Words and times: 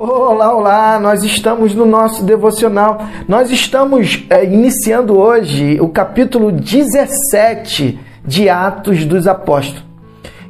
Olá, 0.00 0.54
olá! 0.54 1.00
Nós 1.00 1.24
estamos 1.24 1.74
no 1.74 1.84
nosso 1.84 2.22
devocional. 2.22 3.02
Nós 3.26 3.50
estamos 3.50 4.24
é, 4.30 4.44
iniciando 4.44 5.18
hoje 5.18 5.76
o 5.80 5.88
capítulo 5.88 6.52
17 6.52 7.98
de 8.24 8.48
Atos 8.48 9.04
dos 9.04 9.26
Apóstolos. 9.26 9.82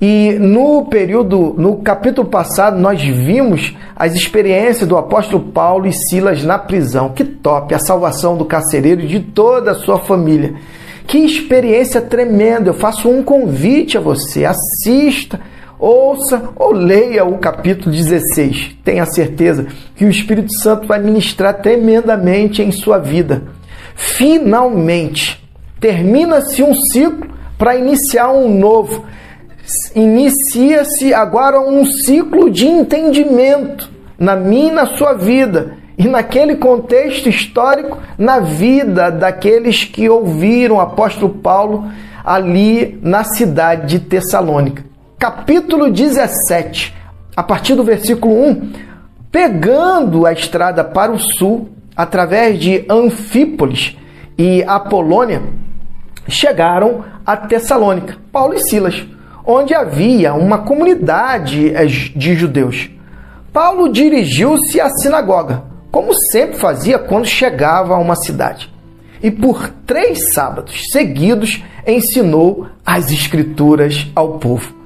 E 0.00 0.32
no 0.40 0.86
período, 0.86 1.54
no 1.58 1.76
capítulo 1.76 2.26
passado, 2.26 2.80
nós 2.80 3.02
vimos 3.02 3.76
as 3.94 4.14
experiências 4.14 4.88
do 4.88 4.96
apóstolo 4.96 5.52
Paulo 5.52 5.86
e 5.86 5.92
Silas 5.92 6.42
na 6.42 6.58
prisão. 6.58 7.10
Que 7.10 7.22
top! 7.22 7.74
A 7.74 7.78
salvação 7.78 8.38
do 8.38 8.46
carcereiro 8.46 9.02
e 9.02 9.06
de 9.06 9.20
toda 9.20 9.72
a 9.72 9.74
sua 9.74 9.98
família. 9.98 10.54
Que 11.06 11.18
experiência 11.18 12.00
tremenda! 12.00 12.70
Eu 12.70 12.74
faço 12.74 13.10
um 13.10 13.22
convite 13.22 13.98
a 13.98 14.00
você. 14.00 14.46
Assista 14.46 15.38
ouça 15.78 16.50
ou 16.56 16.72
leia 16.72 17.24
o 17.24 17.38
capítulo 17.38 17.94
16. 17.94 18.76
Tenha 18.84 19.04
certeza 19.06 19.66
que 19.96 20.04
o 20.04 20.10
Espírito 20.10 20.52
Santo 20.52 20.86
vai 20.86 20.98
ministrar 20.98 21.60
tremendamente 21.60 22.62
em 22.62 22.70
sua 22.70 22.98
vida. 22.98 23.42
Finalmente, 23.94 25.42
termina-se 25.80 26.62
um 26.62 26.74
ciclo 26.74 27.28
para 27.58 27.76
iniciar 27.76 28.32
um 28.32 28.58
novo. 28.58 29.04
Inicia-se 29.94 31.14
agora 31.14 31.60
um 31.60 31.84
ciclo 31.84 32.50
de 32.50 32.66
entendimento 32.66 33.90
na 34.18 34.36
minha 34.36 34.68
e 34.68 34.74
na 34.74 34.86
sua 34.86 35.12
vida. 35.12 35.76
E 35.96 36.08
naquele 36.08 36.56
contexto 36.56 37.28
histórico, 37.28 37.98
na 38.18 38.40
vida 38.40 39.10
daqueles 39.10 39.84
que 39.84 40.08
ouviram 40.08 40.76
o 40.76 40.80
apóstolo 40.80 41.34
Paulo 41.34 41.88
ali 42.24 42.98
na 43.00 43.22
cidade 43.22 43.98
de 43.98 44.00
Tessalônica 44.00 44.93
capítulo 45.18 45.90
17, 45.90 46.94
a 47.36 47.42
partir 47.42 47.74
do 47.74 47.84
versículo 47.84 48.34
1, 48.34 48.72
pegando 49.30 50.26
a 50.26 50.32
estrada 50.32 50.84
para 50.84 51.12
o 51.12 51.18
sul, 51.18 51.70
através 51.96 52.58
de 52.58 52.84
Anfípolis 52.88 53.96
e 54.36 54.62
Apolônia, 54.64 55.42
chegaram 56.28 57.04
a 57.24 57.36
Tessalônica, 57.36 58.16
Paulo 58.32 58.54
e 58.54 58.60
Silas, 58.60 59.06
onde 59.46 59.74
havia 59.74 60.34
uma 60.34 60.58
comunidade 60.58 61.74
eh, 61.74 61.86
de 61.86 62.34
judeus. 62.34 62.90
Paulo 63.52 63.92
dirigiu-se 63.92 64.80
à 64.80 64.88
sinagoga, 64.88 65.62
como 65.90 66.14
sempre 66.14 66.58
fazia 66.58 66.98
quando 66.98 67.26
chegava 67.26 67.94
a 67.94 67.98
uma 67.98 68.16
cidade. 68.16 68.72
E 69.22 69.30
por 69.30 69.70
três 69.86 70.32
sábados 70.32 70.90
seguidos 70.90 71.62
ensinou 71.86 72.66
as 72.84 73.10
Escrituras 73.10 74.10
ao 74.14 74.38
povo 74.38 74.83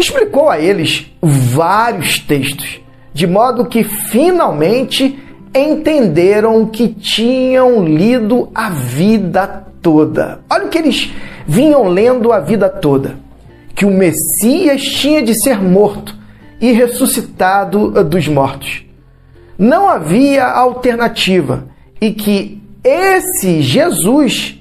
explicou 0.00 0.48
a 0.48 0.58
eles 0.58 1.06
vários 1.20 2.18
textos, 2.18 2.80
de 3.12 3.26
modo 3.26 3.66
que 3.66 3.84
finalmente 3.84 5.18
entenderam 5.54 6.66
que 6.66 6.88
tinham 6.88 7.84
lido 7.84 8.50
a 8.54 8.70
vida 8.70 9.66
toda. 9.82 10.40
Olha 10.48 10.66
o 10.66 10.68
que 10.68 10.78
eles 10.78 11.12
vinham 11.46 11.88
lendo 11.88 12.32
a 12.32 12.40
vida 12.40 12.68
toda: 12.68 13.16
que 13.74 13.84
o 13.84 13.90
Messias 13.90 14.82
tinha 14.82 15.22
de 15.22 15.34
ser 15.34 15.60
morto 15.62 16.14
e 16.60 16.72
ressuscitado 16.72 18.04
dos 18.04 18.28
mortos. 18.28 18.84
Não 19.58 19.88
havia 19.88 20.46
alternativa 20.46 21.64
e 22.00 22.12
que 22.12 22.62
esse 22.82 23.60
Jesus 23.60 24.58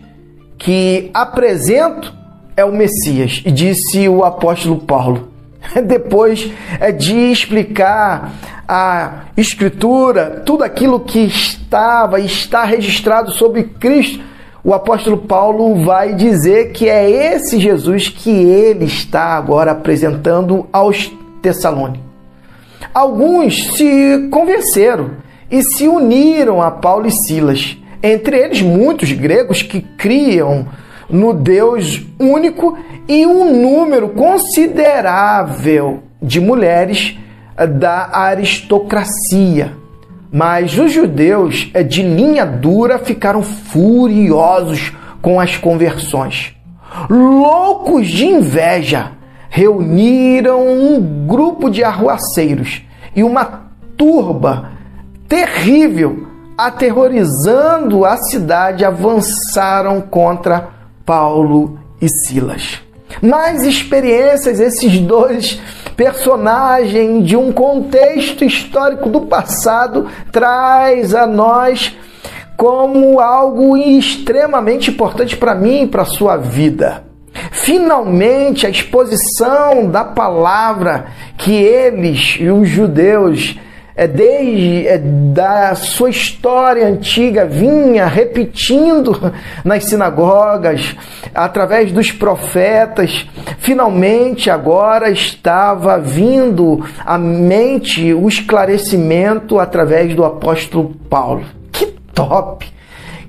que 0.58 1.10
apresento 1.14 2.19
é 2.60 2.66
o 2.66 2.74
Messias, 2.74 3.42
disse 3.46 4.10
o 4.10 4.24
apóstolo 4.24 4.78
Paulo. 4.80 5.30
Depois 5.86 6.52
é, 6.80 6.92
de 6.92 7.32
explicar 7.32 8.34
a 8.68 9.24
Escritura, 9.38 10.42
tudo 10.46 10.64
aquilo 10.64 11.00
que 11.00 11.20
estava 11.20 12.20
e 12.20 12.26
está 12.26 12.66
registrado 12.66 13.32
sobre 13.32 13.64
Cristo, 13.64 14.22
o 14.62 14.74
apóstolo 14.74 15.18
Paulo 15.20 15.84
vai 15.86 16.14
dizer 16.14 16.74
que 16.74 16.90
é 16.90 17.10
esse 17.10 17.58
Jesus 17.60 18.10
que 18.10 18.30
ele 18.30 18.86
está 18.86 19.38
agora 19.38 19.72
apresentando 19.72 20.68
aos 20.72 21.10
Tessalônicos. 21.42 22.02
Alguns 22.94 23.78
se 23.78 24.28
convenceram 24.30 25.12
e 25.50 25.64
se 25.64 25.88
uniram 25.88 26.62
a 26.62 26.70
Paulo 26.70 27.08
e 27.08 27.12
Silas, 27.12 27.78
entre 28.04 28.38
eles 28.38 28.62
muitos 28.62 29.12
gregos 29.14 29.62
que 29.62 29.82
criam 29.82 30.68
no 31.10 31.34
Deus 31.34 32.06
único 32.20 32.78
e 33.08 33.26
um 33.26 33.62
número 33.62 34.10
considerável 34.10 36.04
de 36.22 36.40
mulheres 36.40 37.18
eh, 37.58 37.66
da 37.66 38.10
aristocracia. 38.12 39.74
Mas 40.32 40.78
os 40.78 40.92
judeus 40.92 41.72
eh, 41.74 41.82
de 41.82 42.04
linha 42.04 42.46
dura 42.46 43.00
ficaram 43.00 43.42
furiosos 43.42 44.94
com 45.22 45.40
as 45.40 45.58
conversões. 45.58 46.56
Loucos 47.10 48.08
de 48.08 48.26
inveja, 48.26 49.12
reuniram 49.50 50.68
um 50.68 51.26
grupo 51.28 51.70
de 51.70 51.84
arruaceiros 51.84 52.84
e 53.16 53.24
uma 53.24 53.64
turba 53.98 54.70
terrível, 55.28 56.28
aterrorizando 56.58 58.06
a 58.06 58.18
cidade, 58.18 58.86
avançaram 58.86 60.02
contra 60.02 60.79
Paulo 61.10 61.80
e 62.00 62.08
Silas. 62.08 62.84
Mais 63.20 63.64
experiências, 63.64 64.60
esses 64.60 65.00
dois 65.00 65.60
personagens 65.98 67.26
de 67.26 67.36
um 67.36 67.52
contexto 67.52 68.46
histórico 68.46 69.10
do 69.10 69.22
passado 69.22 70.06
traz 70.32 71.16
a 71.16 71.26
nós 71.26 71.98
como 72.56 73.20
algo 73.20 73.76
extremamente 73.76 74.92
importante 74.92 75.36
para 75.36 75.56
mim 75.56 75.82
e 75.82 75.88
para 75.88 76.04
a 76.04 76.06
sua 76.06 76.38
vida. 76.38 77.04
Finalmente, 77.50 78.68
a 78.68 78.70
exposição 78.70 79.90
da 79.90 80.04
palavra 80.04 81.08
que 81.40 81.56
eles, 81.56 82.38
os 82.40 82.70
judeus, 82.70 83.58
é, 84.00 84.08
desde 84.08 84.88
é, 84.88 84.98
da 84.98 85.76
sua 85.76 86.10
história 86.10 86.88
antiga 86.88 87.46
vinha 87.46 88.06
repetindo 88.06 89.34
nas 89.62 89.84
sinagogas, 89.84 90.96
através 91.36 91.92
dos 91.92 92.10
profetas, 92.10 93.28
finalmente 93.58 94.50
agora 94.50 95.10
estava 95.10 95.98
vindo 96.00 96.82
à 97.06 97.18
mente 97.18 98.14
o 98.14 98.26
esclarecimento 98.30 99.60
através 99.60 100.16
do 100.16 100.24
apóstolo 100.24 100.96
Paulo. 101.10 101.44
Que 101.70 101.88
top! 102.14 102.66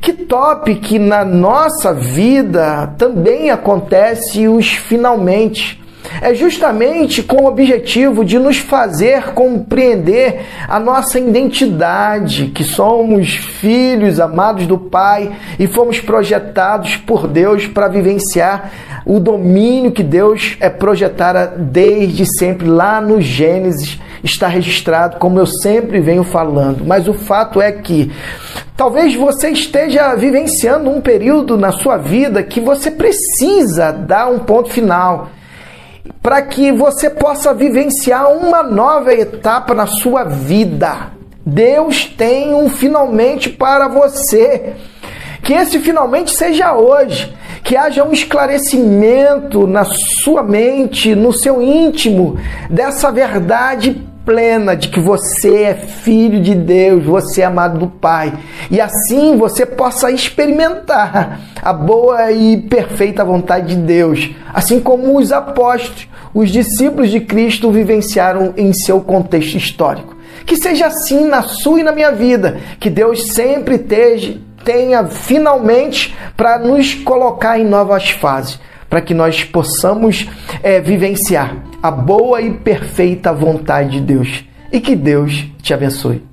Que 0.01 0.13
top 0.13 0.73
que 0.77 1.01
na 1.01 1.25
nossa 1.25 1.93
vida 1.93 2.95
também 2.97 3.51
acontece 3.51 4.47
os 4.47 4.69
finalmente 4.69 5.80
é 6.21 6.35
justamente 6.35 7.23
com 7.23 7.45
o 7.45 7.47
objetivo 7.47 8.25
de 8.25 8.39
nos 8.39 8.59
fazer 8.59 9.33
compreender 9.33 10.41
a 10.69 10.79
nossa 10.79 11.19
identidade, 11.19 12.47
que 12.55 12.65
somos 12.65 13.35
filhos 13.35 14.21
amados 14.21 14.67
do 14.67 14.79
Pai 14.79 15.33
e 15.59 15.67
fomos 15.67 16.01
projetados 16.01 16.97
por 16.97 17.27
Deus 17.27 17.67
para 17.67 17.89
vivenciar 17.89 18.71
o 19.07 19.19
domínio 19.19 19.93
que 19.93 20.03
Deus 20.03 20.57
é 20.61 20.69
projetara 20.69 21.47
desde 21.47 22.27
sempre 22.27 22.69
lá 22.69 23.01
no 23.01 23.21
Gênesis 23.21 23.99
está 24.23 24.47
registrado, 24.49 25.19
como 25.19 25.39
eu 25.39 25.47
sempre 25.47 26.01
venho 26.01 26.25
falando. 26.25 26.85
Mas 26.85 27.09
o 27.09 27.15
fato 27.15 27.61
é 27.61 27.73
que 27.73 28.13
talvez 28.77 29.15
você 29.15 29.51
esteja 29.51 30.15
vivenciando 30.15 30.91
um 30.91 31.01
período 31.01 31.57
na 31.57 31.73
sua 31.73 31.97
vida 31.97 32.43
que 32.43 32.61
você 32.61 32.91
precisa 32.91 33.91
dar 33.93 34.29
um 34.29 34.41
ponto 34.41 34.71
final 34.71 35.31
para 36.23 36.43
que 36.43 36.71
você 36.71 37.09
possa 37.09 37.55
vivenciar 37.55 38.31
uma 38.33 38.63
nova 38.63 39.13
etapa 39.13 39.75
na 39.75 39.87
sua 39.87 40.25
vida. 40.25 41.13
Deus 41.45 42.05
tem 42.05 42.55
um 42.55 42.69
finalmente 42.69 43.49
para 43.49 43.89
você. 43.89 44.75
Que 45.43 45.55
esse 45.55 45.79
finalmente 45.79 46.33
seja 46.33 46.75
hoje, 46.75 47.35
que 47.65 47.77
haja 47.77 48.05
um 48.05 48.13
esclarecimento 48.13 49.67
na 49.67 49.85
sua 49.85 50.43
mente, 50.43 51.15
no 51.15 51.33
seu 51.33 51.63
íntimo, 51.63 52.39
dessa 52.69 53.11
verdade 53.11 54.07
plena 54.31 54.77
de 54.77 54.87
que 54.87 55.01
você 55.01 55.63
é 55.65 55.75
filho 55.75 56.41
de 56.41 56.55
Deus, 56.55 57.03
você 57.03 57.41
é 57.41 57.47
amado 57.47 57.81
do 57.81 57.89
Pai. 57.89 58.33
E 58.71 58.81
assim 58.81 59.37
você 59.37 59.67
possa 59.67 60.09
experimentar 60.09 61.41
a 61.61 61.73
boa 61.73 62.31
e 62.31 62.57
perfeita 62.59 63.25
vontade 63.25 63.75
de 63.75 63.83
Deus, 63.83 64.31
assim 64.55 64.79
como 64.79 65.19
os 65.19 65.33
apóstolos, 65.33 66.09
os 66.33 66.49
discípulos 66.49 67.11
de 67.11 67.19
Cristo 67.19 67.73
vivenciaram 67.73 68.55
em 68.57 68.73
seu 68.73 69.01
contexto 69.01 69.57
histórico. 69.57 70.15
Que 70.47 70.55
seja 70.55 70.87
assim 70.87 71.27
na 71.27 71.43
sua 71.43 71.81
e 71.81 71.83
na 71.83 71.91
minha 71.91 72.13
vida, 72.13 72.61
que 72.79 72.89
Deus 72.89 73.33
sempre 73.33 73.79
tenha 74.65 75.07
finalmente 75.09 76.17
para 76.37 76.57
nos 76.57 76.95
colocar 76.95 77.59
em 77.59 77.65
novas 77.65 78.11
fases 78.11 78.61
para 78.89 79.01
que 79.01 79.15
nós 79.15 79.45
possamos 79.45 80.29
é, 80.65 80.81
vivenciar 80.81 81.70
a 81.83 81.91
boa 81.91 82.41
e 82.41 82.53
perfeita 82.53 83.33
vontade 83.33 83.93
de 83.93 84.01
Deus. 84.01 84.45
e 84.73 84.81
que 84.81 84.95
Deus 84.95 85.49
te 85.61 85.75
abençoe. 85.75 86.30